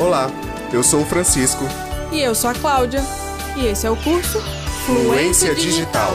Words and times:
Olá, 0.00 0.26
eu 0.72 0.82
sou 0.82 1.02
o 1.02 1.04
Francisco. 1.04 1.62
E 2.12 2.20
eu 2.20 2.34
sou 2.34 2.50
a 2.50 2.54
Cláudia. 2.54 3.00
E 3.56 3.66
esse 3.66 3.86
é 3.86 3.90
o 3.90 3.96
curso 4.02 4.40
Fluência 4.84 5.54
Digital. 5.54 6.12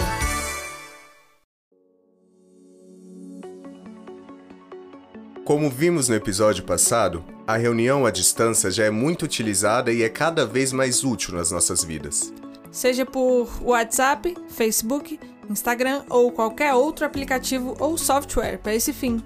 Como 5.45 5.69
vimos 5.69 6.09
no 6.09 6.15
episódio 6.15 6.65
passado, 6.65 7.23
a 7.47 7.55
reunião 7.55 8.05
à 8.05 8.11
distância 8.11 8.69
já 8.69 8.83
é 8.83 8.89
muito 8.89 9.23
utilizada 9.23 9.93
e 9.93 10.03
é 10.03 10.09
cada 10.09 10.45
vez 10.45 10.73
mais 10.73 11.05
útil 11.05 11.35
nas 11.35 11.49
nossas 11.49 11.81
vidas. 11.81 12.33
Seja 12.69 13.05
por 13.05 13.49
WhatsApp, 13.61 14.35
Facebook, 14.49 15.17
Instagram 15.49 16.03
ou 16.09 16.33
qualquer 16.33 16.73
outro 16.73 17.05
aplicativo 17.05 17.77
ou 17.79 17.97
software 17.97 18.59
para 18.59 18.75
esse 18.75 18.91
fim. 18.91 19.23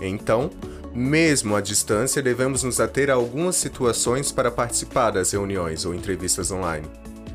Então, 0.00 0.50
mesmo 0.94 1.56
à 1.56 1.60
distância, 1.60 2.22
devemos 2.22 2.62
nos 2.62 2.78
ater 2.78 3.10
a 3.10 3.14
algumas 3.14 3.56
situações 3.56 4.30
para 4.30 4.50
participar 4.50 5.10
das 5.10 5.32
reuniões 5.32 5.84
ou 5.84 5.92
entrevistas 5.92 6.52
online. 6.52 6.86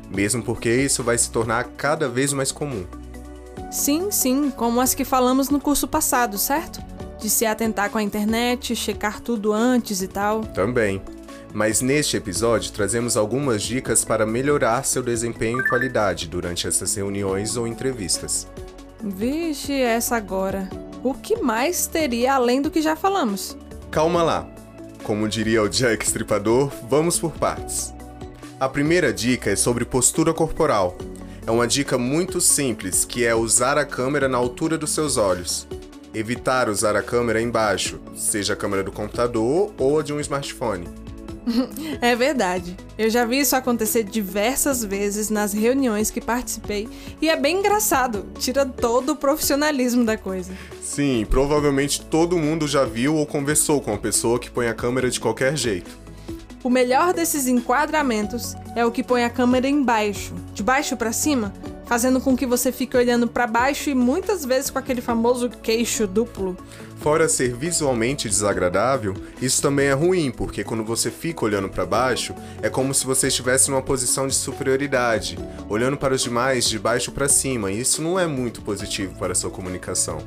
Mesmo 0.08 0.42
porque 0.42 0.74
isso 0.74 1.02
vai 1.02 1.18
se 1.18 1.30
tornar 1.30 1.64
cada 1.76 2.08
vez 2.08 2.32
mais 2.32 2.50
comum. 2.50 2.86
Sim, 3.70 4.10
sim, 4.10 4.50
como 4.50 4.80
as 4.80 4.94
que 4.94 5.04
falamos 5.04 5.50
no 5.50 5.60
curso 5.60 5.86
passado, 5.86 6.38
certo? 6.38 6.82
De 7.20 7.28
se 7.28 7.44
atentar 7.44 7.90
com 7.90 7.98
a 7.98 8.02
internet, 8.02 8.74
checar 8.74 9.20
tudo 9.20 9.52
antes 9.52 10.00
e 10.00 10.08
tal. 10.08 10.40
Também. 10.40 11.02
Mas 11.52 11.82
neste 11.82 12.16
episódio 12.16 12.72
trazemos 12.72 13.16
algumas 13.16 13.62
dicas 13.62 14.04
para 14.04 14.24
melhorar 14.24 14.84
seu 14.84 15.02
desempenho 15.02 15.60
e 15.60 15.68
qualidade 15.68 16.26
durante 16.28 16.66
essas 16.66 16.94
reuniões 16.94 17.56
ou 17.56 17.66
entrevistas. 17.66 18.46
Vixe, 19.02 19.72
essa 19.72 20.16
agora. 20.16 20.68
O 21.02 21.14
que 21.14 21.36
mais 21.40 21.86
teria 21.86 22.34
além 22.34 22.60
do 22.60 22.70
que 22.70 22.82
já 22.82 22.94
falamos? 22.94 23.56
Calma 23.90 24.22
lá. 24.22 24.46
Como 25.02 25.26
diria 25.26 25.62
o 25.62 25.68
Jack 25.68 26.04
Stripador, 26.04 26.70
vamos 26.90 27.18
por 27.18 27.32
partes. 27.32 27.94
A 28.58 28.68
primeira 28.68 29.10
dica 29.10 29.48
é 29.48 29.56
sobre 29.56 29.86
postura 29.86 30.34
corporal. 30.34 30.98
É 31.46 31.50
uma 31.50 31.66
dica 31.66 31.96
muito 31.96 32.38
simples, 32.38 33.06
que 33.06 33.24
é 33.24 33.34
usar 33.34 33.78
a 33.78 33.86
câmera 33.86 34.28
na 34.28 34.36
altura 34.36 34.76
dos 34.76 34.90
seus 34.90 35.16
olhos. 35.16 35.66
Evitar 36.12 36.68
usar 36.68 36.94
a 36.94 37.02
câmera 37.02 37.40
embaixo, 37.40 37.98
seja 38.14 38.52
a 38.52 38.56
câmera 38.56 38.82
do 38.82 38.92
computador 38.92 39.72
ou 39.78 39.98
a 39.98 40.02
de 40.02 40.12
um 40.12 40.20
smartphone. 40.20 40.86
é 42.00 42.14
verdade. 42.14 42.76
Eu 42.98 43.10
já 43.10 43.24
vi 43.24 43.40
isso 43.40 43.56
acontecer 43.56 44.04
diversas 44.04 44.84
vezes 44.84 45.30
nas 45.30 45.52
reuniões 45.52 46.10
que 46.10 46.20
participei 46.20 46.88
e 47.20 47.28
é 47.28 47.36
bem 47.36 47.58
engraçado, 47.58 48.26
tira 48.38 48.66
todo 48.66 49.12
o 49.12 49.16
profissionalismo 49.16 50.04
da 50.04 50.16
coisa. 50.16 50.52
Sim, 50.82 51.26
provavelmente 51.28 52.02
todo 52.02 52.38
mundo 52.38 52.66
já 52.66 52.84
viu 52.84 53.16
ou 53.16 53.26
conversou 53.26 53.80
com 53.80 53.92
uma 53.92 53.98
pessoa 53.98 54.38
que 54.38 54.50
põe 54.50 54.66
a 54.66 54.74
câmera 54.74 55.10
de 55.10 55.20
qualquer 55.20 55.56
jeito. 55.56 55.98
O 56.62 56.68
melhor 56.68 57.14
desses 57.14 57.46
enquadramentos 57.46 58.54
é 58.76 58.84
o 58.84 58.90
que 58.90 59.02
põe 59.02 59.24
a 59.24 59.30
câmera 59.30 59.66
embaixo, 59.66 60.34
de 60.52 60.62
baixo 60.62 60.94
para 60.94 61.10
cima, 61.10 61.54
fazendo 61.90 62.20
com 62.20 62.36
que 62.36 62.46
você 62.46 62.70
fique 62.70 62.96
olhando 62.96 63.26
para 63.26 63.48
baixo 63.48 63.90
e 63.90 63.96
muitas 63.96 64.44
vezes 64.44 64.70
com 64.70 64.78
aquele 64.78 65.00
famoso 65.00 65.50
queixo 65.50 66.06
duplo. 66.06 66.56
Fora 67.00 67.28
ser 67.28 67.52
visualmente 67.52 68.28
desagradável, 68.28 69.12
isso 69.42 69.60
também 69.60 69.88
é 69.88 69.92
ruim, 69.92 70.30
porque 70.30 70.62
quando 70.62 70.84
você 70.84 71.10
fica 71.10 71.44
olhando 71.44 71.68
para 71.68 71.84
baixo, 71.84 72.32
é 72.62 72.70
como 72.70 72.94
se 72.94 73.04
você 73.04 73.26
estivesse 73.26 73.72
numa 73.72 73.82
posição 73.82 74.28
de 74.28 74.36
superioridade, 74.36 75.36
olhando 75.68 75.96
para 75.96 76.14
os 76.14 76.22
demais 76.22 76.68
de 76.68 76.78
baixo 76.78 77.10
para 77.10 77.28
cima, 77.28 77.72
e 77.72 77.80
isso 77.80 78.00
não 78.00 78.20
é 78.20 78.24
muito 78.24 78.62
positivo 78.62 79.16
para 79.18 79.32
a 79.32 79.34
sua 79.34 79.50
comunicação. 79.50 80.18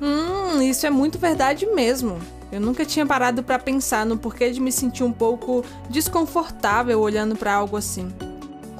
Hum, 0.00 0.62
isso 0.62 0.86
é 0.86 0.90
muito 0.90 1.18
verdade 1.18 1.66
mesmo. 1.66 2.20
Eu 2.52 2.60
nunca 2.60 2.84
tinha 2.84 3.04
parado 3.04 3.42
para 3.42 3.58
pensar 3.58 4.06
no 4.06 4.16
porquê 4.16 4.52
de 4.52 4.60
me 4.60 4.70
sentir 4.70 5.02
um 5.02 5.12
pouco 5.12 5.64
desconfortável 5.90 7.00
olhando 7.00 7.34
para 7.34 7.54
algo 7.54 7.76
assim. 7.76 8.12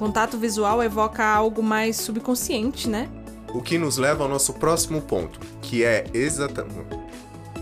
Contato 0.03 0.37
visual 0.37 0.83
evoca 0.83 1.23
algo 1.23 1.63
mais 1.63 1.95
subconsciente, 1.95 2.89
né? 2.89 3.07
O 3.53 3.61
que 3.61 3.77
nos 3.77 3.95
leva 3.95 4.23
ao 4.23 4.29
nosso 4.29 4.51
próximo 4.51 5.01
ponto, 5.01 5.39
que 5.61 5.81
é 5.85 6.03
exatamente 6.13 7.01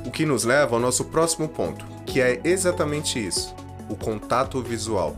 o 0.03 0.09
que 0.09 0.25
nos 0.25 0.44
leva 0.44 0.75
ao 0.75 0.79
nosso 0.79 1.06
próximo 1.06 1.47
ponto, 1.47 1.85
que 2.03 2.19
é 2.19 2.41
exatamente 2.44 3.24
isso: 3.24 3.53
o 3.88 3.96
contato 3.96 4.59
visual. 4.59 5.16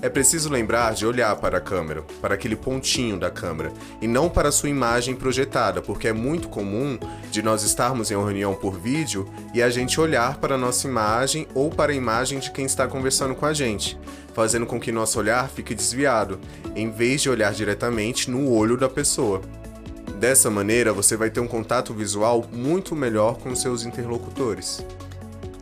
É 0.00 0.08
preciso 0.08 0.50
lembrar 0.50 0.94
de 0.94 1.06
olhar 1.06 1.36
para 1.36 1.58
a 1.58 1.60
câmera, 1.60 2.02
para 2.20 2.34
aquele 2.34 2.56
pontinho 2.56 3.16
da 3.16 3.30
câmera, 3.30 3.72
e 4.00 4.08
não 4.08 4.28
para 4.28 4.48
a 4.48 4.52
sua 4.52 4.68
imagem 4.68 5.14
projetada, 5.14 5.80
porque 5.80 6.08
é 6.08 6.12
muito 6.12 6.48
comum 6.48 6.98
de 7.30 7.40
nós 7.40 7.62
estarmos 7.62 8.10
em 8.10 8.16
uma 8.16 8.24
reunião 8.24 8.52
por 8.52 8.76
vídeo 8.76 9.28
e 9.54 9.62
a 9.62 9.70
gente 9.70 10.00
olhar 10.00 10.38
para 10.38 10.56
a 10.56 10.58
nossa 10.58 10.88
imagem 10.88 11.46
ou 11.54 11.70
para 11.70 11.92
a 11.92 11.94
imagem 11.94 12.40
de 12.40 12.50
quem 12.50 12.64
está 12.64 12.88
conversando 12.88 13.36
com 13.36 13.46
a 13.46 13.52
gente, 13.52 13.96
fazendo 14.34 14.66
com 14.66 14.80
que 14.80 14.92
nosso 14.92 15.18
olhar 15.18 15.48
fique 15.48 15.74
desviado, 15.74 16.40
em 16.74 16.90
vez 16.90 17.22
de 17.22 17.30
olhar 17.30 17.52
diretamente 17.52 18.30
no 18.30 18.50
olho 18.50 18.76
da 18.76 18.88
pessoa. 18.88 19.40
Dessa 20.18 20.50
maneira, 20.50 20.92
você 20.92 21.16
vai 21.16 21.30
ter 21.30 21.40
um 21.40 21.48
contato 21.48 21.92
visual 21.92 22.44
muito 22.52 22.94
melhor 22.94 23.38
com 23.38 23.54
seus 23.54 23.84
interlocutores. 23.84 24.84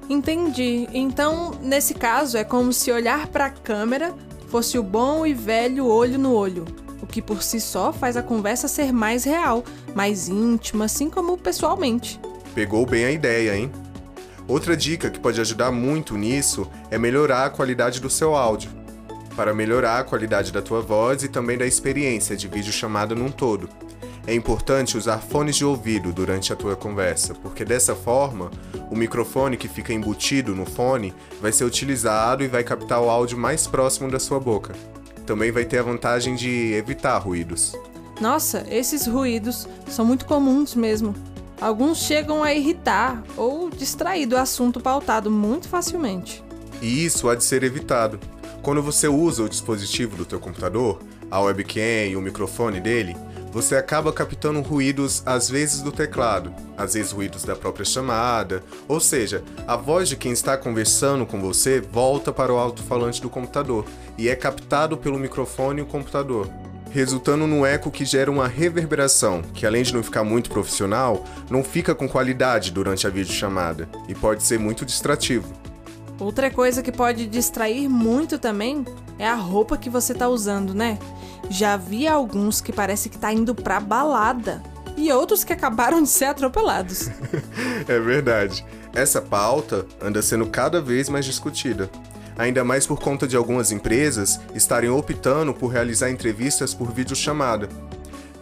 Entendi. 0.09 0.89
Então, 0.93 1.53
nesse 1.63 1.95
caso, 1.95 2.37
é 2.37 2.45
como 2.45 2.73
se 2.73 2.91
olhar 2.91 3.29
para 3.29 3.47
a 3.47 3.51
câmera 3.51 4.15
fosse 4.49 4.77
o 4.77 4.83
bom 4.83 5.25
e 5.25 5.33
velho 5.33 5.87
olho 5.87 6.19
no 6.19 6.35
olho, 6.35 6.65
o 7.01 7.07
que 7.07 7.23
por 7.23 7.43
si 7.43 7.61
só 7.61 7.93
faz 7.93 8.17
a 8.17 8.23
conversa 8.23 8.67
ser 8.67 8.93
mais 8.93 9.23
real, 9.23 9.65
mais 9.95 10.29
íntima, 10.29 10.87
assim 10.87 11.09
como 11.09 11.39
pessoalmente. 11.39 12.21
Pegou 12.53 12.85
bem 12.85 13.05
a 13.05 13.13
ideia, 13.13 13.57
hein? 13.57 13.71
Outra 14.51 14.77
dica 14.77 15.09
que 15.09 15.21
pode 15.21 15.41
ajudar 15.41 15.71
muito 15.71 16.17
nisso 16.17 16.69
é 16.91 16.99
melhorar 16.99 17.45
a 17.45 17.51
qualidade 17.51 18.01
do 18.01 18.11
seu 18.11 18.35
áudio, 18.35 18.69
para 19.37 19.55
melhorar 19.55 20.01
a 20.01 20.03
qualidade 20.03 20.51
da 20.51 20.61
tua 20.61 20.81
voz 20.81 21.23
e 21.23 21.29
também 21.29 21.57
da 21.57 21.65
experiência 21.65 22.37
de 22.37 22.49
vídeo 22.49 22.73
chamada 22.73 23.15
num 23.15 23.31
todo. 23.31 23.69
É 24.27 24.35
importante 24.35 24.99
usar 24.99 25.19
fones 25.19 25.55
de 25.55 25.65
ouvido 25.65 26.13
durante 26.13 26.53
a 26.53 26.57
tua 26.57 26.75
conversa, 26.75 27.33
porque 27.33 27.65
dessa 27.65 27.95
forma, 27.95 28.51
o 28.91 28.97
microfone 28.97 29.57
que 29.57 29.69
fica 29.69 29.93
embutido 29.93 30.53
no 30.53 30.67
fone 30.67 31.15
vai 31.41 31.53
ser 31.53 31.63
utilizado 31.63 32.43
e 32.43 32.49
vai 32.49 32.65
captar 32.65 33.01
o 33.01 33.09
áudio 33.09 33.39
mais 33.39 33.69
próximo 33.69 34.11
da 34.11 34.19
sua 34.19 34.41
boca. 34.41 34.75
Também 35.25 35.53
vai 35.53 35.65
ter 35.65 35.79
a 35.79 35.85
vantagem 35.85 36.35
de 36.35 36.73
evitar 36.73 37.19
ruídos. 37.19 37.77
Nossa, 38.21 38.67
esses 38.69 39.07
ruídos 39.07 39.69
são 39.87 40.05
muito 40.05 40.27
comuns 40.27 40.75
mesmo. 40.75 41.15
Alguns 41.61 41.99
chegam 41.99 42.43
a 42.43 42.55
irritar 42.55 43.23
ou 43.37 43.69
distrair 43.69 44.25
do 44.25 44.37
assunto 44.37 44.81
pautado 44.81 45.31
muito 45.31 45.69
facilmente. 45.69 46.43
E 46.81 47.05
isso 47.05 47.29
há 47.29 47.35
de 47.35 47.45
ser 47.45 47.63
evitado. 47.63 48.19
Quando 48.63 48.83
você 48.83 49.09
usa 49.09 49.43
o 49.43 49.49
dispositivo 49.49 50.17
do 50.17 50.25
teu 50.25 50.41
computador, 50.41 51.01
a 51.31 51.39
webcam 51.41 52.09
e 52.09 52.17
o 52.17 52.21
microfone 52.21 52.81
dele, 52.81 53.15
você 53.53 53.75
acaba 53.77 54.13
captando 54.13 54.61
ruídos 54.61 55.23
às 55.27 55.51
vezes 55.51 55.83
do 55.83 55.91
teclado, 55.91 56.55
às 56.79 56.95
vezes 56.95 57.13
ruídos 57.13 57.45
da 57.45 57.57
própria 57.57 57.85
chamada, 57.85 58.63
ou 58.89 59.01
seja, 59.01 59.43
a 59.67 59.77
voz 59.77 60.09
de 60.09 60.17
quem 60.17 60.33
está 60.33 60.57
conversando 60.57 61.27
com 61.27 61.41
você 61.41 61.81
volta 61.81 62.33
para 62.33 62.53
o 62.53 62.59
alto-falante 62.59 63.21
do 63.21 63.29
computador 63.29 63.85
e 64.17 64.29
é 64.29 64.37
captado 64.37 64.97
pelo 64.97 65.19
microfone 65.19 65.81
e 65.81 65.83
o 65.83 65.87
computador, 65.87 66.49
resultando 66.91 67.47
num 67.47 67.65
eco 67.65 67.91
que 67.91 68.05
gera 68.05 68.31
uma 68.31 68.49
reverberação, 68.49 69.43
que 69.55 69.67
além 69.67 69.83
de 69.83 69.95
não 69.95 70.03
ficar 70.03 70.25
muito 70.25 70.51
profissional, 70.51 71.25
não 71.49 71.65
fica 71.65 71.95
com 71.95 72.09
qualidade 72.09 72.71
durante 72.71 73.07
a 73.07 73.11
videochamada 73.11 73.89
e 74.09 74.15
pode 74.15 74.43
ser 74.43 74.59
muito 74.59 74.85
distrativo. 74.85 75.53
Outra 76.19 76.51
coisa 76.51 76.83
que 76.83 76.93
pode 76.93 77.27
distrair 77.27 77.89
muito 77.89 78.39
também 78.39 78.85
é 79.19 79.27
a 79.27 79.35
roupa 79.35 79.79
que 79.79 79.89
você 79.89 80.13
está 80.13 80.29
usando, 80.29 80.75
né? 80.75 80.99
Já 81.49 81.77
vi 81.77 82.07
alguns 82.07 82.61
que 82.61 82.73
parece 82.73 83.09
que 83.09 83.17
tá 83.17 83.33
indo 83.33 83.55
pra 83.55 83.81
balada 83.81 84.63
e 84.97 85.11
outros 85.11 85.43
que 85.43 85.53
acabaram 85.53 86.03
de 86.03 86.09
ser 86.09 86.27
atropelados. 86.27 87.09
é 87.89 87.99
verdade. 87.99 88.65
Essa 88.93 89.23
pauta 89.23 89.87
anda 90.01 90.21
sendo 90.21 90.47
cada 90.47 90.81
vez 90.81 91.09
mais 91.09 91.25
discutida. 91.25 91.89
Ainda 92.37 92.65
mais 92.65 92.87
por 92.87 92.99
conta 93.01 93.27
de 93.27 93.37
algumas 93.37 93.73
empresas 93.73 94.41
estarem 94.55 94.91
optando 94.91 95.53
por 95.53 95.69
realizar 95.69 96.11
entrevistas 96.11 96.73
por 96.73 96.93
videochamada. 96.93 97.69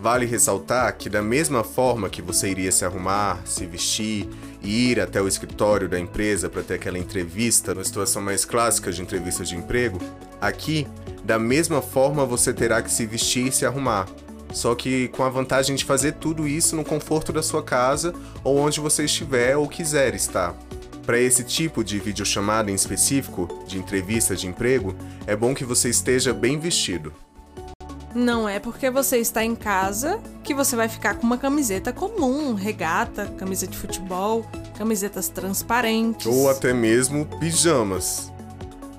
Vale 0.00 0.26
ressaltar 0.26 0.96
que, 0.96 1.08
da 1.08 1.20
mesma 1.20 1.64
forma 1.64 2.08
que 2.08 2.22
você 2.22 2.48
iria 2.48 2.70
se 2.70 2.84
arrumar, 2.84 3.40
se 3.44 3.66
vestir 3.66 4.28
e 4.62 4.90
ir 4.92 5.00
até 5.00 5.20
o 5.20 5.26
escritório 5.26 5.88
da 5.88 5.98
empresa 5.98 6.48
para 6.48 6.62
ter 6.62 6.74
aquela 6.74 6.98
entrevista, 6.98 7.74
na 7.74 7.82
situação 7.82 8.22
mais 8.22 8.44
clássica 8.44 8.92
de 8.92 9.02
entrevista 9.02 9.44
de 9.44 9.56
emprego, 9.56 9.98
aqui 10.40 10.86
da 11.24 11.36
mesma 11.36 11.82
forma 11.82 12.24
você 12.24 12.52
terá 12.52 12.80
que 12.80 12.92
se 12.92 13.06
vestir 13.06 13.48
e 13.48 13.52
se 13.52 13.66
arrumar. 13.66 14.06
Só 14.52 14.74
que 14.74 15.08
com 15.08 15.24
a 15.24 15.28
vantagem 15.28 15.74
de 15.74 15.84
fazer 15.84 16.12
tudo 16.12 16.46
isso 16.46 16.76
no 16.76 16.84
conforto 16.84 17.32
da 17.32 17.42
sua 17.42 17.62
casa 17.62 18.14
ou 18.42 18.56
onde 18.56 18.80
você 18.80 19.04
estiver 19.04 19.56
ou 19.56 19.68
quiser 19.68 20.14
estar. 20.14 20.56
Para 21.08 21.18
esse 21.18 21.42
tipo 21.42 21.82
de 21.82 21.98
videochamada 21.98 22.70
em 22.70 22.74
específico, 22.74 23.48
de 23.66 23.78
entrevista 23.78 24.36
de 24.36 24.46
emprego, 24.46 24.94
é 25.26 25.34
bom 25.34 25.54
que 25.54 25.64
você 25.64 25.88
esteja 25.88 26.34
bem 26.34 26.58
vestido. 26.58 27.14
Não 28.14 28.46
é 28.46 28.60
porque 28.60 28.90
você 28.90 29.16
está 29.16 29.42
em 29.42 29.56
casa 29.56 30.20
que 30.44 30.52
você 30.52 30.76
vai 30.76 30.86
ficar 30.86 31.14
com 31.14 31.22
uma 31.22 31.38
camiseta 31.38 31.94
comum, 31.94 32.52
regata, 32.52 33.24
camisa 33.38 33.66
de 33.66 33.74
futebol, 33.74 34.44
camisetas 34.76 35.30
transparentes. 35.30 36.26
Ou 36.26 36.50
até 36.50 36.74
mesmo 36.74 37.24
pijamas. 37.40 38.30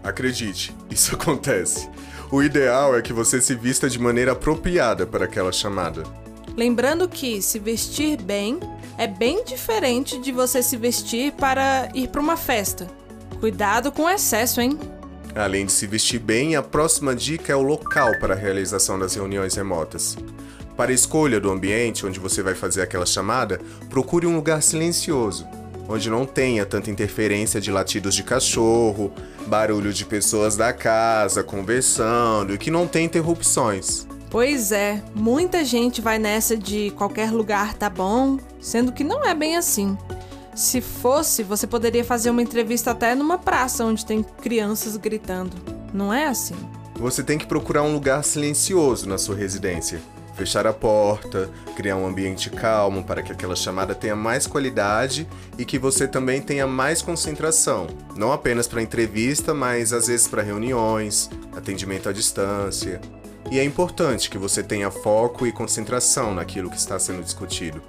Acredite, 0.04 0.76
isso 0.90 1.14
acontece. 1.14 1.88
O 2.32 2.42
ideal 2.42 2.98
é 2.98 3.04
que 3.04 3.14
você 3.14 3.40
se 3.40 3.54
vista 3.54 3.88
de 3.88 4.00
maneira 4.00 4.32
apropriada 4.32 5.06
para 5.06 5.26
aquela 5.26 5.52
chamada. 5.52 6.02
Lembrando 6.58 7.08
que 7.08 7.40
se 7.40 7.60
vestir 7.60 8.20
bem 8.20 8.60
é 9.00 9.08
bem 9.08 9.46
diferente 9.46 10.20
de 10.20 10.30
você 10.30 10.62
se 10.62 10.76
vestir 10.76 11.32
para 11.32 11.88
ir 11.96 12.10
para 12.10 12.20
uma 12.20 12.36
festa. 12.36 12.86
Cuidado 13.40 13.94
com 13.94 14.04
o 14.04 14.10
excesso, 14.10 14.60
hein? 14.60 14.78
Além 15.34 15.66
de 15.66 15.72
se 15.72 15.88
vestir 15.88 16.20
bem, 16.20 16.58
a 16.58 16.62
próxima 16.62 17.16
dica 17.16 17.54
é 17.54 17.56
o 17.56 17.62
local 17.62 18.12
para 18.20 18.34
a 18.34 18.38
realização 18.38 19.00
das 19.00 19.16
reuniões 19.16 19.56
remotas. 19.56 20.18
Para 20.76 20.92
a 20.92 20.94
escolha 20.94 21.40
do 21.40 21.50
ambiente 21.50 22.06
onde 22.06 22.20
você 22.20 22.44
vai 22.44 22.56
fazer 22.56 22.82
aquela 22.82 23.06
chamada, 23.06 23.62
procure 23.90 24.28
um 24.28 24.36
lugar 24.36 24.62
silencioso, 24.62 25.48
onde 25.88 26.10
não 26.10 26.26
tenha 26.26 26.66
tanta 26.66 26.92
interferência 26.92 27.62
de 27.62 27.72
latidos 27.72 28.14
de 28.14 28.24
cachorro, 28.24 29.14
barulho 29.48 29.94
de 29.94 30.04
pessoas 30.04 30.58
da 30.58 30.74
casa 30.74 31.42
conversando 31.42 32.54
e 32.54 32.58
que 32.58 32.70
não 32.70 32.86
tenha 32.86 33.06
interrupções. 33.06 34.09
Pois 34.30 34.72
é, 34.72 35.02
muita 35.16 35.66
gente 35.66 36.02
vai 36.02 36.20
nessa 36.20 36.56
de 36.56 36.92
qualquer 36.92 37.32
lugar 37.32 37.74
tá 37.74 37.90
bom, 37.90 38.38
sendo 38.60 38.92
que 38.92 39.04
não 39.04 39.26
é 39.26 39.34
bem 39.34 39.58
assim. 39.58 39.98
Se 40.54 40.82
fosse, 40.82 41.42
você 41.42 41.66
poderia 41.66 42.04
fazer 42.04 42.30
uma 42.30 42.42
entrevista 42.42 42.92
até 42.92 43.16
numa 43.16 43.38
praça 43.40 43.84
onde 43.86 44.06
tem 44.06 44.22
crianças 44.22 44.98
gritando. 44.98 45.56
Não 45.94 46.14
é 46.14 46.28
assim? 46.28 46.56
Você 46.96 47.24
tem 47.24 47.38
que 47.38 47.48
procurar 47.48 47.82
um 47.82 47.94
lugar 47.94 48.24
silencioso 48.24 49.08
na 49.08 49.18
sua 49.18 49.36
residência. 49.36 50.00
Fechar 50.36 50.68
a 50.68 50.74
porta, 50.74 51.50
criar 51.76 51.96
um 51.96 52.06
ambiente 52.06 52.50
calmo 52.50 53.04
para 53.04 53.24
que 53.24 53.32
aquela 53.32 53.56
chamada 53.56 53.96
tenha 53.96 54.16
mais 54.16 54.46
qualidade 54.46 55.28
e 55.58 55.66
que 55.66 55.80
você 55.80 56.08
também 56.08 56.42
tenha 56.42 56.68
mais 56.68 57.02
concentração. 57.02 57.88
Não 58.16 58.32
apenas 58.32 58.68
para 58.68 58.82
entrevista, 58.82 59.54
mas 59.54 59.92
às 59.92 60.08
vezes 60.08 60.28
para 60.28 60.42
reuniões, 60.42 61.30
atendimento 61.56 62.08
à 62.08 62.12
distância. 62.12 63.02
E 63.52 63.58
é 63.58 63.64
importante 63.64 64.30
que 64.30 64.38
você 64.38 64.62
tenha 64.62 64.92
foco 64.92 65.48
e 65.48 65.52
concentração 65.52 66.34
naquilo 66.36 66.70
que 66.70 66.78
está 66.78 67.00
sendo 67.00 67.24
discutido. 67.24 67.82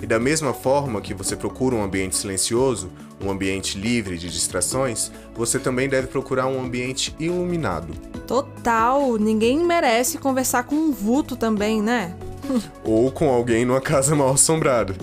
E 0.00 0.06
da 0.06 0.18
mesma 0.18 0.52
forma 0.52 1.00
que 1.00 1.14
você 1.14 1.36
procura 1.36 1.76
um 1.76 1.84
ambiente 1.84 2.16
silencioso, 2.16 2.90
um 3.22 3.30
ambiente 3.30 3.78
livre 3.78 4.18
de 4.18 4.28
distrações, 4.28 5.12
você 5.34 5.58
também 5.58 5.88
deve 5.88 6.08
procurar 6.08 6.46
um 6.46 6.60
ambiente 6.60 7.14
iluminado. 7.20 7.92
Total, 8.26 9.16
ninguém 9.16 9.64
merece 9.64 10.18
conversar 10.18 10.64
com 10.64 10.74
um 10.74 10.92
vulto 10.92 11.36
também, 11.36 11.80
né? 11.80 12.16
Ou 12.82 13.12
com 13.12 13.30
alguém 13.30 13.64
numa 13.64 13.80
casa 13.80 14.16
mal 14.16 14.30
assombrada. 14.30 14.94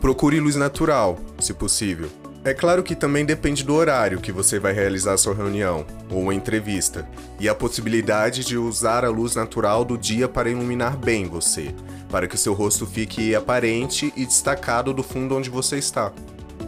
Procure 0.00 0.40
luz 0.40 0.54
natural, 0.54 1.18
se 1.38 1.52
possível. 1.52 2.08
É 2.44 2.54
claro 2.54 2.82
que 2.82 2.94
também 2.94 3.24
depende 3.24 3.64
do 3.64 3.74
horário 3.74 4.20
que 4.20 4.30
você 4.30 4.58
vai 4.58 4.72
realizar 4.72 5.16
sua 5.16 5.34
reunião 5.34 5.84
ou 6.10 6.32
entrevista, 6.32 7.06
e 7.38 7.48
a 7.48 7.54
possibilidade 7.54 8.44
de 8.44 8.56
usar 8.56 9.04
a 9.04 9.10
luz 9.10 9.34
natural 9.34 9.84
do 9.84 9.98
dia 9.98 10.28
para 10.28 10.48
iluminar 10.48 10.96
bem 10.96 11.26
você, 11.28 11.74
para 12.08 12.28
que 12.28 12.38
seu 12.38 12.54
rosto 12.54 12.86
fique 12.86 13.34
aparente 13.34 14.12
e 14.16 14.24
destacado 14.24 14.94
do 14.94 15.02
fundo 15.02 15.36
onde 15.36 15.50
você 15.50 15.78
está. 15.78 16.12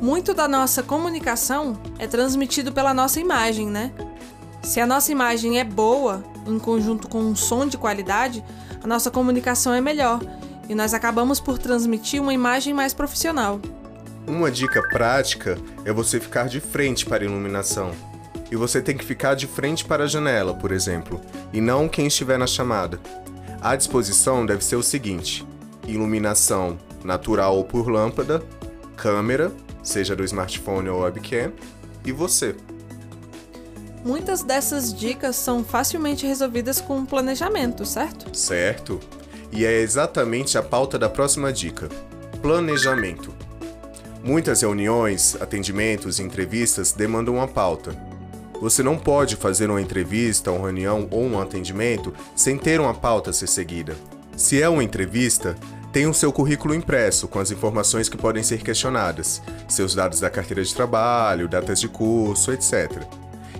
Muito 0.03 0.35
da 0.35 0.49
nossa 0.49 0.83
comunicação 0.83 1.79
é 1.99 2.07
transmitido 2.07 2.73
pela 2.73 2.93
nossa 2.93 3.21
imagem, 3.21 3.69
né? 3.69 3.93
Se 4.63 4.81
a 4.81 4.87
nossa 4.87 5.13
imagem 5.13 5.59
é 5.59 5.65
boa, 5.65 6.23
em 6.47 6.59
conjunto 6.59 7.09
com 7.09 7.21
um 7.21 7.37
som 7.37 7.67
de 7.67 7.79
qualidade, 7.79 8.45
a 8.83 8.87
nossa 8.87 9.11
comunicação 9.11 9.73
é 9.73 9.81
melhor 9.81 10.21
e 10.69 10.75
nós 10.75 10.95
acabamos 10.95 11.41
por 11.41 11.59
transmitir 11.59 12.21
uma 12.21 12.35
imagem 12.35 12.75
mais 12.75 12.93
profissional. 12.93 13.61
Uma 14.27 14.51
dica 14.51 14.83
prática 14.89 15.59
é 15.85 15.93
você 15.93 16.21
ficar 16.21 16.49
de 16.49 16.61
frente 16.61 17.05
para 17.05 17.25
a 17.25 17.27
iluminação. 17.27 17.93
E 18.51 18.57
você 18.57 18.81
tem 18.83 18.97
que 18.97 19.05
ficar 19.05 19.35
de 19.35 19.47
frente 19.47 19.85
para 19.85 20.05
a 20.05 20.07
janela, 20.07 20.55
por 20.55 20.73
exemplo, 20.73 21.21
e 21.53 21.61
não 21.61 21.89
quem 21.89 22.07
estiver 22.07 22.39
na 22.39 22.47
chamada. 22.47 23.01
A 23.61 23.77
disposição 23.77 24.45
deve 24.45 24.65
ser 24.65 24.77
o 24.77 24.83
seguinte: 24.83 25.47
iluminação 25.87 26.79
natural 27.05 27.57
ou 27.57 27.65
por 27.65 27.89
lâmpada, 27.89 28.43
câmera, 28.97 29.53
seja 29.83 30.17
do 30.17 30.25
smartphone 30.25 30.89
ou 30.89 31.01
webcam, 31.01 31.53
e 32.05 32.13
você. 32.13 32.57
Muitas 34.05 34.43
dessas 34.43 34.95
dicas 34.95 35.37
são 35.37 35.63
facilmente 35.63 36.27
resolvidas 36.27 36.81
com 36.81 37.05
planejamento, 37.05 37.85
certo? 37.85 38.35
Certo. 38.37 38.99
E 39.53 39.65
é 39.65 39.81
exatamente 39.81 40.57
a 40.57 40.63
pauta 40.63 40.99
da 40.99 41.09
próxima 41.09 41.53
dica: 41.53 41.89
planejamento. 42.41 43.33
Muitas 44.23 44.61
reuniões, 44.61 45.35
atendimentos 45.41 46.19
e 46.19 46.23
entrevistas 46.23 46.93
demandam 46.93 47.37
uma 47.37 47.49
pauta. 47.49 47.97
Você 48.61 48.83
não 48.83 48.99
pode 48.99 49.35
fazer 49.35 49.71
uma 49.71 49.81
entrevista, 49.81 50.53
uma 50.53 50.67
reunião 50.67 51.09
ou 51.11 51.23
um 51.23 51.41
atendimento 51.41 52.13
sem 52.37 52.59
ter 52.59 52.79
uma 52.81 52.93
pauta 52.93 53.31
a 53.31 53.33
ser 53.33 53.47
seguida. 53.47 53.97
Se 54.37 54.61
é 54.61 54.69
uma 54.69 54.85
entrevista, 54.85 55.57
tenha 55.91 56.09
o 56.09 56.15
seu 56.15 56.31
currículo 56.31 56.75
impresso 56.75 57.27
com 57.29 57.39
as 57.39 57.51
informações 57.51 58.11
que 58.11 58.19
podem 58.19 58.43
ser 58.43 58.63
questionadas, 58.63 59.41
seus 59.67 59.95
dados 59.95 60.21
da 60.21 60.29
carteira 60.29 60.63
de 60.63 60.75
trabalho, 60.75 61.49
datas 61.49 61.81
de 61.81 61.89
curso, 61.89 62.53
etc. 62.53 63.03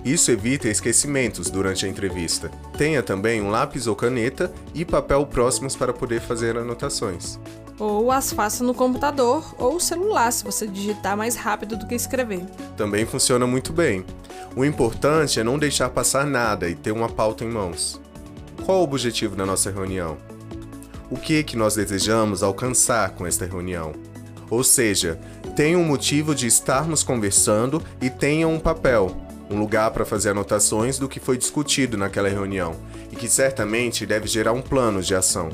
Isso 0.05 0.29
evita 0.29 0.67
esquecimentos 0.67 1.49
durante 1.49 1.87
a 1.87 1.89
entrevista. 1.89 2.51
Tenha 2.77 3.01
também 3.01 3.41
um 3.41 3.49
lápis 3.49 3.87
ou 3.87 3.95
caneta 3.95 4.51
e 4.75 4.85
papel 4.85 5.25
próximos 5.25 5.75
para 5.75 5.91
poder 5.91 6.21
fazer 6.21 6.55
anotações. 6.55 7.39
Ou 7.81 8.11
as 8.11 8.31
faça 8.31 8.63
no 8.63 8.75
computador 8.75 9.55
ou 9.57 9.79
celular, 9.79 10.31
se 10.31 10.43
você 10.43 10.67
digitar 10.67 11.17
mais 11.17 11.35
rápido 11.35 11.75
do 11.75 11.87
que 11.87 11.95
escrever. 11.95 12.45
Também 12.77 13.07
funciona 13.07 13.47
muito 13.47 13.73
bem. 13.73 14.05
O 14.55 14.63
importante 14.63 15.39
é 15.39 15.43
não 15.43 15.57
deixar 15.57 15.89
passar 15.89 16.27
nada 16.27 16.69
e 16.69 16.75
ter 16.75 16.91
uma 16.91 17.09
pauta 17.09 17.43
em 17.43 17.49
mãos. 17.49 17.99
Qual 18.63 18.81
o 18.81 18.83
objetivo 18.83 19.35
da 19.35 19.47
nossa 19.47 19.71
reunião? 19.71 20.15
O 21.09 21.17
que 21.17 21.39
é 21.39 21.43
que 21.43 21.57
nós 21.57 21.73
desejamos 21.73 22.43
alcançar 22.43 23.15
com 23.15 23.25
esta 23.25 23.47
reunião? 23.47 23.93
Ou 24.47 24.63
seja, 24.63 25.19
tenha 25.55 25.79
um 25.79 25.83
motivo 25.83 26.35
de 26.35 26.45
estarmos 26.45 27.01
conversando 27.01 27.81
e 27.99 28.11
tenha 28.11 28.47
um 28.47 28.59
papel, 28.59 29.09
um 29.49 29.57
lugar 29.57 29.89
para 29.89 30.05
fazer 30.05 30.29
anotações 30.29 30.99
do 30.99 31.09
que 31.09 31.19
foi 31.19 31.35
discutido 31.35 31.97
naquela 31.97 32.29
reunião 32.29 32.75
e 33.11 33.15
que 33.15 33.27
certamente 33.27 34.05
deve 34.05 34.27
gerar 34.27 34.53
um 34.53 34.61
plano 34.61 35.01
de 35.01 35.15
ação. 35.15 35.49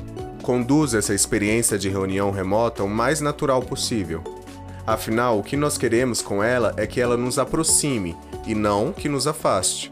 Conduza 0.47 0.97
essa 0.97 1.13
experiência 1.13 1.77
de 1.77 1.89
reunião 1.89 2.31
remota 2.31 2.81
o 2.81 2.89
mais 2.89 3.19
natural 3.19 3.61
possível. 3.61 4.23
Afinal, 4.85 5.37
o 5.37 5.43
que 5.43 5.57
nós 5.57 5.77
queremos 5.77 6.21
com 6.21 6.41
ela 6.41 6.73
é 6.77 6.87
que 6.87 7.01
ela 7.01 7.17
nos 7.17 7.37
aproxime 7.37 8.15
e 8.45 8.55
não 8.55 8.93
que 8.93 9.09
nos 9.09 9.27
afaste. 9.27 9.91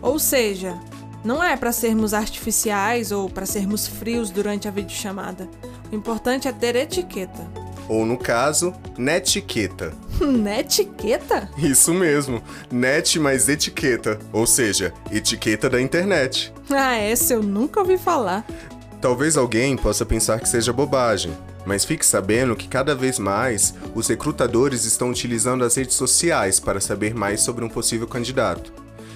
Ou 0.00 0.16
seja, 0.20 0.78
não 1.24 1.42
é 1.42 1.56
para 1.56 1.72
sermos 1.72 2.14
artificiais 2.14 3.10
ou 3.10 3.28
para 3.28 3.44
sermos 3.46 3.88
frios 3.88 4.30
durante 4.30 4.68
a 4.68 4.70
videochamada. 4.70 5.48
O 5.90 5.96
importante 5.96 6.46
é 6.46 6.52
ter 6.52 6.76
etiqueta. 6.76 7.44
Ou 7.88 8.06
no 8.06 8.16
caso, 8.16 8.72
netiqueta. 8.96 9.92
netiqueta? 10.22 11.50
Isso 11.58 11.92
mesmo, 11.92 12.40
net 12.70 13.18
mais 13.18 13.48
etiqueta, 13.48 14.20
ou 14.32 14.46
seja, 14.46 14.94
etiqueta 15.10 15.68
da 15.68 15.80
internet. 15.80 16.52
Ah, 16.70 16.94
essa 16.94 17.34
eu 17.34 17.42
nunca 17.42 17.80
ouvi 17.80 17.98
falar. 17.98 18.46
Talvez 19.06 19.36
alguém 19.36 19.76
possa 19.76 20.04
pensar 20.04 20.40
que 20.40 20.48
seja 20.48 20.72
bobagem, 20.72 21.32
mas 21.64 21.84
fique 21.84 22.04
sabendo 22.04 22.56
que 22.56 22.66
cada 22.66 22.92
vez 22.92 23.20
mais 23.20 23.72
os 23.94 24.08
recrutadores 24.08 24.84
estão 24.84 25.10
utilizando 25.10 25.64
as 25.64 25.76
redes 25.76 25.94
sociais 25.94 26.58
para 26.58 26.80
saber 26.80 27.14
mais 27.14 27.40
sobre 27.40 27.64
um 27.64 27.68
possível 27.68 28.08
candidato. 28.08 28.72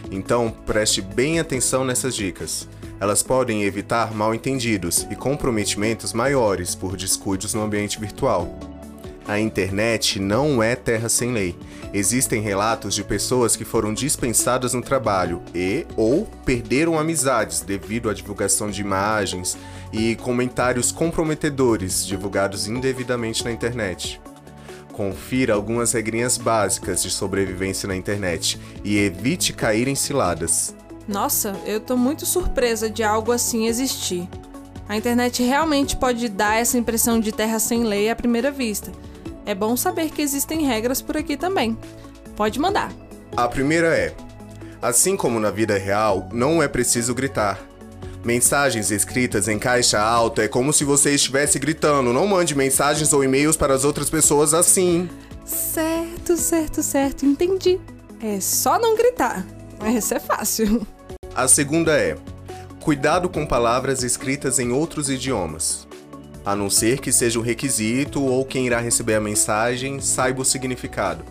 Então, 0.09 0.55
preste 0.65 1.03
bem 1.03 1.41
atenção 1.41 1.85
nessas 1.85 2.15
dicas. 2.15 2.69
Elas 3.01 3.21
podem 3.21 3.65
evitar 3.65 4.15
mal-entendidos 4.15 5.09
e 5.11 5.17
comprometimentos 5.17 6.13
maiores 6.13 6.77
por 6.77 6.97
descuidos 6.97 7.53
no 7.53 7.61
ambiente 7.61 7.99
virtual. 7.99 8.70
A 9.27 9.39
internet 9.39 10.19
não 10.19 10.63
é 10.63 10.75
terra 10.75 11.09
sem 11.09 11.33
lei. 11.33 11.57
Existem 11.93 12.41
relatos 12.41 12.95
de 12.95 13.05
pessoas 13.05 13.55
que 13.55 13.65
foram 13.65 13.93
dispensadas 13.93 14.75
no 14.75 14.83
trabalho 14.83 15.43
e 15.55 15.87
ou 15.97 16.27
perderam 16.45 16.99
amizades 16.99 17.61
devido 17.61 18.09
à 18.09 18.15
divulgação 18.15 18.71
de 18.71 18.81
imagens 18.81 19.59
e 19.93 20.17
comentários 20.17 20.91
comprometedores 20.91 22.07
divulgados 22.07 22.67
indevidamente 22.67 23.45
na 23.45 23.53
internet. 23.53 24.21
Confira 24.93 25.55
algumas 25.55 25.93
regrinhas 25.93 26.37
básicas 26.37 27.03
de 27.03 27.11
sobrevivência 27.11 27.87
na 27.87 27.97
internet 27.97 28.61
e 28.85 28.99
evite 28.99 29.53
cair 29.53 29.87
em 29.89 29.95
ciladas. 29.95 30.75
Nossa, 31.07 31.57
eu 31.67 31.81
tô 31.81 31.97
muito 31.97 32.27
surpresa 32.27 32.89
de 32.89 33.03
algo 33.03 33.33
assim 33.33 33.67
existir. 33.67 34.29
A 34.89 34.97
internet 34.97 35.43
realmente 35.43 35.97
pode 35.97 36.29
dar 36.29 36.57
essa 36.57 36.77
impressão 36.77 37.21
de 37.21 37.33
terra 37.33 37.59
sem 37.59 37.85
lei 37.85 38.11
à 38.11 38.17
primeira 38.17 38.51
vista 38.51 38.91
é 39.51 39.55
bom 39.55 39.77
saber 39.77 40.11
que 40.11 40.23
existem 40.23 40.65
regras 40.65 41.03
por 41.03 41.17
aqui 41.17 41.37
também. 41.37 41.77
Pode 42.37 42.59
mandar. 42.61 42.93
A 43.37 43.49
primeira 43.49 43.89
é: 43.89 44.15
assim 44.81 45.17
como 45.17 45.41
na 45.41 45.51
vida 45.51 45.77
real, 45.77 46.29
não 46.33 46.63
é 46.63 46.69
preciso 46.69 47.15
gritar. 47.15 47.59
Mensagens 48.25 48.91
escritas 48.91 49.49
em 49.49 49.59
caixa 49.59 49.99
alta 49.99 50.43
é 50.43 50.49
como 50.49 50.73
se 50.73 50.85
você 50.85 51.15
estivesse 51.15 51.59
gritando. 51.59 52.13
Não 52.13 52.27
mande 52.27 52.55
mensagens 52.55 53.13
ou 53.13 53.25
e-mails 53.25 53.57
para 53.57 53.75
as 53.75 53.83
outras 53.83 54.09
pessoas 54.09 54.55
assim. 54.55 55.09
Certo, 55.45 56.37
certo, 56.37 56.83
certo, 56.83 57.27
entendi. 57.27 57.81
É 58.23 58.39
só 58.41 58.79
não 58.79 58.95
gritar. 58.95 59.45
Essa 59.81 60.17
é 60.17 60.21
fácil. 60.21 60.87
A 61.35 61.49
segunda 61.49 61.99
é: 61.99 62.17
cuidado 62.81 63.29
com 63.29 63.45
palavras 63.45 64.05
escritas 64.05 64.59
em 64.59 64.71
outros 64.71 65.09
idiomas. 65.11 65.89
A 66.45 66.57
não 66.57 66.71
ser 66.71 67.01
que 67.01 67.13
seja 67.13 67.39
um 67.39 67.43
requisito 67.43 68.23
ou 68.23 68.45
quem 68.45 68.67
irá 68.67 68.81
receber 68.81 69.15
a 69.15 69.21
mensagem 69.21 70.01
saiba 70.01 70.41
o 70.41 70.45
significado. 70.45 71.25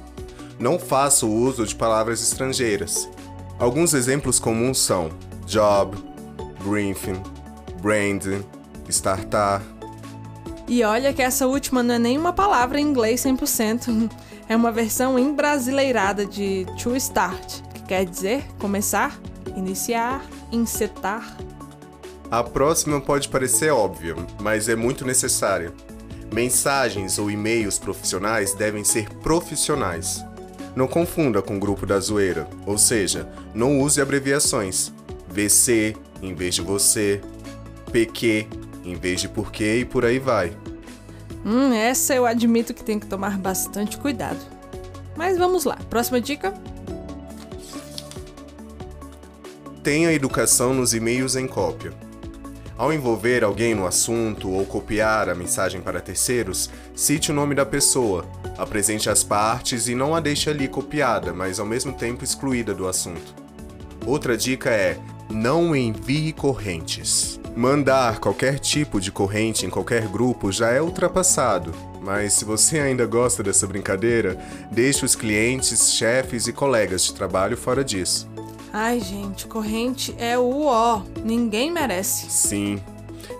Não 0.59 0.77
faça 0.77 1.25
o 1.25 1.33
uso 1.33 1.65
de 1.65 1.75
palavras 1.75 2.21
estrangeiras. 2.21 3.09
Alguns 3.57 3.93
exemplos 3.93 4.39
comuns 4.39 4.77
são 4.77 5.09
job, 5.45 5.97
briefing, 6.63 7.21
branding, 7.81 8.43
startar. 8.87 9.61
E 10.67 10.83
olha 10.83 11.11
que 11.13 11.21
essa 11.21 11.47
última 11.47 11.81
não 11.81 11.95
é 11.95 11.99
nem 11.99 12.17
uma 12.17 12.31
palavra 12.31 12.79
em 12.79 12.83
inglês 12.83 13.23
100%. 13.23 14.09
É 14.49 14.55
uma 14.55 14.71
versão 14.71 15.19
embrasileirada 15.19 16.25
de 16.25 16.65
to 16.81 16.95
start, 16.95 17.61
que 17.71 17.83
quer 17.83 18.03
dizer 18.03 18.43
começar, 18.57 19.15
iniciar, 19.55 20.25
insetar. 20.51 21.37
A 22.31 22.43
próxima 22.43 23.01
pode 23.01 23.27
parecer 23.27 23.71
óbvia, 23.71 24.15
mas 24.39 24.69
é 24.69 24.75
muito 24.75 25.03
necessária. 25.03 25.74
Mensagens 26.31 27.17
ou 27.17 27.31
e-mails 27.31 27.79
profissionais 27.79 28.53
devem 28.53 28.83
ser 28.83 29.09
profissionais. 29.15 30.24
Não 30.75 30.88
confunda 30.88 31.41
com 31.41 31.57
o 31.57 31.59
grupo 31.59 31.88
da 31.88 32.00
zoeira, 32.00 32.48
ou 32.67 32.77
seja, 32.77 33.27
não 33.51 33.79
use 33.79 34.00
abreviações. 34.00 34.93
VC 35.27 35.95
em 36.21 36.36
vez 36.36 36.53
de 36.53 36.62
você, 36.62 37.19
PQ 37.91 38.48
em 38.86 38.95
vez 38.95 39.21
de 39.21 39.27
porquê 39.27 39.79
e 39.79 39.86
por 39.86 40.05
aí 40.05 40.19
vai. 40.19 40.55
Hum, 41.43 41.74
essa 41.74 42.13
eu 42.13 42.27
admito 42.27 42.75
que 42.75 42.83
tem 42.83 43.00
que 43.00 43.07
tomar 43.07 43.39
bastante 43.39 43.98
cuidado. 43.98 44.39
Mas 45.17 45.36
vamos 45.36 45.65
lá, 45.65 45.77
próxima 45.89 46.21
dica. 46.21 46.53
Tenha 49.81 50.13
educação 50.13 50.75
nos 50.75 50.93
e-mails 50.93 51.36
em 51.36 51.48
cópia. 51.48 51.91
Ao 52.79 52.93
envolver 52.93 53.43
alguém 53.43 53.75
no 53.75 53.86
assunto 53.86 54.50
ou 54.50 54.65
copiar 54.65 55.27
a 55.27 55.36
mensagem 55.36 55.81
para 55.81 56.00
terceiros, 56.00 56.69
cite 56.95 57.29
o 57.29 57.33
nome 57.33 57.53
da 57.53 57.65
pessoa, 57.65 58.25
apresente 58.57 59.09
as 59.09 59.21
partes 59.21 59.89
e 59.89 59.95
não 59.95 60.15
a 60.15 60.21
deixe 60.21 60.50
ali 60.50 60.65
copiada, 60.65 61.33
mas 61.33 61.59
ao 61.59 61.65
mesmo 61.65 61.91
tempo 61.91 62.24
excluída 62.24 62.74
do 62.74 62.88
assunto. 62.88 63.36
Outra 64.05 64.38
dica 64.38 64.69
é: 64.69 64.98
não 65.29 65.75
envie 65.75 66.31
correntes. 66.31 67.38
Mandar 67.53 68.19
qualquer 68.19 68.59
tipo 68.59 69.01
de 69.01 69.12
corrente 69.12 69.65
em 69.65 69.69
qualquer 69.69 70.07
grupo 70.07 70.50
já 70.50 70.69
é 70.69 70.81
ultrapassado, 70.81 71.74
mas 72.01 72.31
se 72.31 72.45
você 72.45 72.79
ainda 72.79 73.05
gosta 73.05 73.43
dessa 73.43 73.67
brincadeira, 73.67 74.39
deixe 74.71 75.03
os 75.03 75.15
clientes, 75.15 75.91
chefes 75.91 76.48
e 76.48 76.53
colegas 76.53 77.03
de 77.03 77.13
trabalho 77.13 77.57
fora 77.57 77.83
disso. 77.83 78.29
Ai, 78.71 78.99
gente, 78.99 79.47
corrente 79.47 80.13
é 80.17 80.38
o 80.38 80.65
ó, 80.65 81.01
ninguém 81.23 81.71
merece. 81.71 82.29
Sim. 82.29 82.79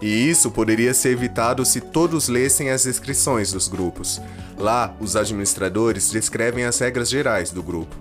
E 0.02 0.30
isso 0.30 0.50
poderia 0.50 0.94
ser 0.94 1.10
evitado 1.10 1.66
se 1.66 1.82
todos 1.82 2.28
lessem 2.30 2.70
as 2.70 2.84
descrições 2.84 3.52
dos 3.52 3.68
grupos. 3.68 4.22
Lá, 4.58 4.96
os 5.00 5.16
administradores 5.16 6.10
descrevem 6.10 6.64
as 6.66 6.80
regras 6.80 7.10
gerais 7.10 7.52
do 7.52 7.62
grupo. 7.62 7.96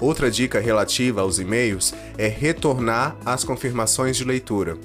Outra 0.00 0.30
dica 0.30 0.58
relativa 0.58 1.20
aos 1.20 1.38
e-mails 1.38 1.94
é 2.18 2.26
retornar 2.26 3.16
às 3.24 3.44
confirmações 3.44 4.16
de 4.16 4.24
leitura. 4.24 4.76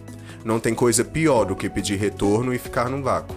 Não 0.45 0.59
tem 0.59 0.75
coisa 0.75 1.03
pior 1.03 1.45
do 1.45 1.55
que 1.55 1.69
pedir 1.69 1.97
retorno 1.97 2.53
e 2.53 2.59
ficar 2.59 2.89
num 2.89 3.01
vácuo. 3.01 3.35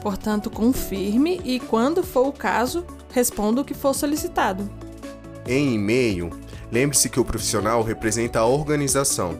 Portanto, 0.00 0.50
confirme 0.50 1.40
e, 1.44 1.60
quando 1.60 2.02
for 2.02 2.26
o 2.26 2.32
caso, 2.32 2.84
responda 3.12 3.60
o 3.60 3.64
que 3.64 3.74
for 3.74 3.94
solicitado. 3.94 4.68
Em 5.46 5.74
e-mail, 5.74 6.30
lembre-se 6.72 7.10
que 7.10 7.20
o 7.20 7.24
profissional 7.24 7.82
representa 7.82 8.40
a 8.40 8.46
organização. 8.46 9.38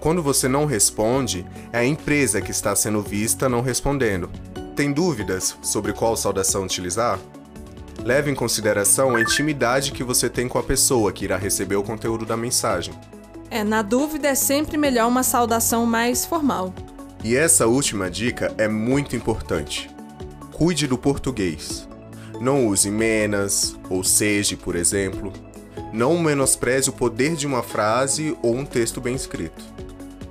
Quando 0.00 0.20
você 0.20 0.48
não 0.48 0.66
responde, 0.66 1.46
é 1.72 1.78
a 1.78 1.84
empresa 1.84 2.42
que 2.42 2.50
está 2.50 2.74
sendo 2.74 3.00
vista 3.00 3.48
não 3.48 3.60
respondendo. 3.60 4.28
Tem 4.74 4.92
dúvidas 4.92 5.56
sobre 5.62 5.92
qual 5.92 6.16
saudação 6.16 6.64
utilizar? 6.64 7.20
Leve 8.02 8.28
em 8.28 8.34
consideração 8.34 9.14
a 9.14 9.20
intimidade 9.20 9.92
que 9.92 10.02
você 10.02 10.28
tem 10.28 10.48
com 10.48 10.58
a 10.58 10.62
pessoa 10.62 11.12
que 11.12 11.24
irá 11.24 11.36
receber 11.36 11.76
o 11.76 11.84
conteúdo 11.84 12.26
da 12.26 12.36
mensagem. 12.36 12.92
É, 13.48 13.62
na 13.62 13.80
dúvida 13.80 14.28
é 14.28 14.34
sempre 14.34 14.76
melhor 14.76 15.06
uma 15.06 15.22
saudação 15.22 15.86
mais 15.86 16.24
formal. 16.26 16.74
E 17.22 17.36
essa 17.36 17.68
última 17.68 18.10
dica 18.10 18.52
é 18.58 18.66
muito 18.66 19.14
importante. 19.14 19.88
Cuide 20.50 20.88
do 20.88 20.98
português. 20.98 21.86
Não 22.40 22.66
use 22.66 22.90
menas 22.90 23.76
ou 23.88 24.02
seja, 24.02 24.56
por 24.56 24.74
exemplo. 24.74 25.32
Não 25.92 26.18
menospreze 26.18 26.88
o 26.88 26.92
poder 26.92 27.36
de 27.36 27.46
uma 27.46 27.62
frase 27.62 28.36
ou 28.42 28.56
um 28.56 28.64
texto 28.64 29.00
bem 29.00 29.14
escrito. 29.14 29.62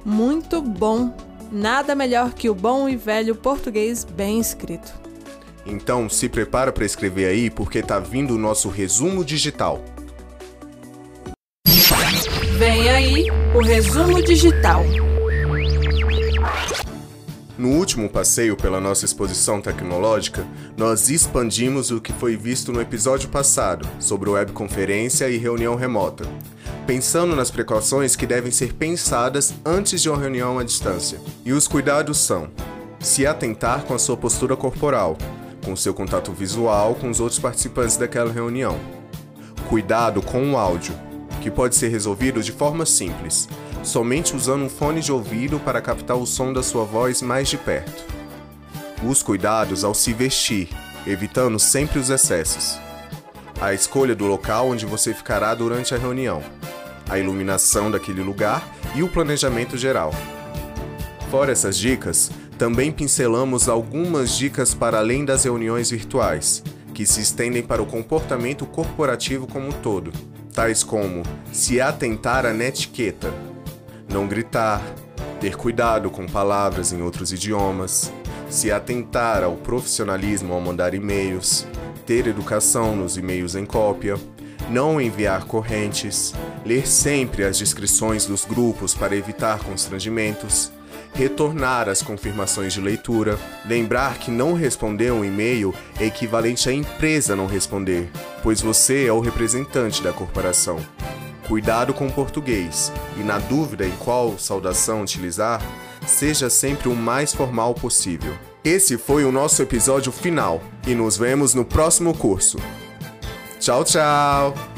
Muito 0.04 0.62
bom. 0.62 1.16
Nada 1.52 1.94
melhor 1.94 2.34
que 2.34 2.50
o 2.50 2.56
bom 2.56 2.90
e 2.90 2.96
velho 2.96 3.36
português 3.36 4.04
bem 4.04 4.40
escrito. 4.40 4.92
Então, 5.66 6.10
se 6.10 6.28
prepara 6.28 6.72
para 6.72 6.86
escrever 6.86 7.28
aí 7.28 7.50
porque 7.50 7.84
tá 7.84 8.00
vindo 8.00 8.34
o 8.34 8.38
nosso 8.38 8.70
resumo 8.70 9.24
digital. 9.24 9.84
Vem 12.58 12.90
aí 12.90 13.28
o 13.56 13.62
resumo 13.62 14.22
digital. 14.24 14.84
No 17.62 17.70
último 17.70 18.10
passeio 18.10 18.58
pela 18.58 18.82
nossa 18.82 19.06
exposição 19.06 19.62
tecnológica, 19.62 20.48
nós 20.76 21.12
expandimos 21.12 21.92
o 21.92 22.02
que 22.02 22.12
foi 22.12 22.36
visto 22.36 22.74
no 22.74 22.82
episódio 22.82 23.30
passado 23.30 23.88
sobre 24.00 24.32
webconferência 24.32 25.30
e 25.30 25.38
reunião 25.38 25.76
remota, 25.76 26.28
pensando 26.88 27.36
nas 27.36 27.52
precauções 27.52 28.16
que 28.16 28.26
devem 28.26 28.52
ser 28.52 28.74
pensadas 28.74 29.54
antes 29.64 30.02
de 30.02 30.10
uma 30.10 30.18
reunião 30.18 30.58
à 30.58 30.64
distância. 30.64 31.22
E 31.46 31.54
os 31.54 31.68
cuidados 31.68 32.18
são: 32.18 32.50
se 33.00 33.28
atentar 33.28 33.84
com 33.84 33.94
a 33.94 34.00
sua 34.00 34.18
postura 34.18 34.56
corporal, 34.56 35.16
com 35.64 35.76
seu 35.76 35.94
contato 35.94 36.32
visual 36.32 36.96
com 36.96 37.12
os 37.12 37.20
outros 37.20 37.40
participantes 37.40 37.96
daquela 37.96 38.34
reunião. 38.34 38.80
Cuidado 39.70 40.20
com 40.24 40.52
o 40.52 40.58
áudio 40.58 40.96
que 41.42 41.52
pode 41.52 41.76
ser 41.76 41.90
resolvido 41.90 42.42
de 42.42 42.52
forma 42.52 42.88
simples, 42.88 43.48
somente 43.84 44.36
usando 44.36 44.64
um 44.64 44.70
fone 44.70 45.02
de 45.02 45.12
ouvido 45.12 45.60
para 45.60 45.82
captar 45.82 46.18
o 46.18 46.26
som 46.26 46.54
da 46.54 46.62
sua 46.62 46.86
voz 46.86 47.22
mais 47.22 47.50
de 47.50 47.58
perto. 47.58 48.06
Os 49.04 49.24
cuidados 49.24 49.84
ao 49.84 49.94
se 49.94 50.14
vestir, 50.14 50.70
evitando 51.08 51.60
sempre 51.60 52.00
os 52.00 52.10
excessos. 52.10 52.80
A 53.60 53.74
escolha 53.74 54.16
do 54.16 54.26
local 54.26 54.70
onde 54.70 54.86
você 54.86 55.14
ficará 55.14 55.54
durante 55.56 55.94
a 55.94 55.98
reunião, 55.98 56.42
a 57.10 57.18
iluminação 57.18 57.90
daquele 57.90 58.22
lugar 58.22 58.68
e 58.96 59.04
o 59.04 59.10
planejamento 59.10 59.78
geral. 59.78 60.14
Fora 61.30 61.52
essas 61.52 61.78
dicas, 61.78 62.32
também 62.58 62.92
pincelamos 62.92 63.68
algumas 63.68 64.38
dicas 64.38 64.74
para 64.74 65.00
além 65.00 65.26
das 65.26 65.44
reuniões 65.44 65.90
virtuais, 65.90 66.64
que 66.94 67.06
se 67.06 67.22
estendem 67.22 67.64
para 67.64 67.82
o 67.82 67.86
comportamento 67.86 68.66
corporativo 68.66 69.48
como 69.48 69.70
um 69.70 69.72
todo 69.72 70.12
tais 70.52 70.84
como 70.84 71.24
se 71.52 71.80
atentar 71.82 72.46
à 72.46 72.54
netiqueta, 72.54 73.34
não 74.12 74.28
gritar, 74.28 74.82
ter 75.40 75.56
cuidado 75.56 76.12
com 76.12 76.28
palavras 76.28 76.92
em 76.92 77.02
outros 77.02 77.32
idiomas, 77.32 78.12
se 78.50 78.72
atentar 78.72 79.44
ao 79.44 79.56
profissionalismo 79.56 80.54
ao 80.54 80.62
mandar 80.62 80.94
e-mails, 80.94 81.66
ter 82.06 82.28
educação 82.28 82.96
nos 82.96 83.18
e-mails 83.18 83.56
em 83.56 83.66
cópia, 83.66 84.16
não 84.70 85.02
enviar 85.02 85.46
correntes, 85.46 86.34
ler 86.66 86.88
sempre 86.88 87.44
as 87.44 87.58
descrições 87.58 88.26
dos 88.26 88.46
grupos 88.46 88.94
para 88.94 89.16
evitar 89.16 89.60
constrangimentos, 89.60 90.72
retornar 91.14 91.90
as 91.90 92.02
confirmações 92.02 92.74
de 92.74 92.82
leitura, 92.82 93.38
lembrar 93.66 94.18
que 94.18 94.32
não 94.32 94.54
responder 94.54 95.12
um 95.12 95.26
e-mail 95.26 95.74
é 96.00 96.06
equivalente 96.06 96.70
à 96.70 96.74
empresa 96.74 97.36
não 97.36 97.48
responder, 97.48 98.10
pois 98.44 98.62
você 98.62 99.06
é 99.06 99.14
o 99.14 99.20
representante 99.20 100.02
da 100.02 100.14
corporação. 100.14 100.80
Cuidado 101.52 101.94
com 101.94 102.08
o 102.08 102.12
português 102.14 102.94
e, 103.18 103.24
na 103.24 103.38
dúvida 103.38 103.86
em 103.86 103.92
qual 103.98 104.40
saudação 104.40 105.02
utilizar, 105.02 105.62
seja 106.08 106.50
sempre 106.50 106.88
o 106.88 106.96
mais 106.96 107.34
formal 107.34 107.74
possível. 107.74 108.34
Esse 108.64 108.98
foi 108.98 109.26
o 109.26 109.34
nosso 109.34 109.62
episódio 109.62 110.14
final 110.14 110.62
e 110.88 110.96
nos 110.96 111.18
vemos 111.18 111.54
no 111.54 111.66
próximo 111.66 112.18
curso. 112.18 112.58
Tchau, 113.60 113.84
tchau! 113.84 114.71